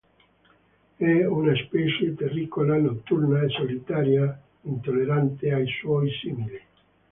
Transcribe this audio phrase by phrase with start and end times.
[0.97, 6.59] È una specie terricola, notturna e solitaria, intollerante ai suoi simili.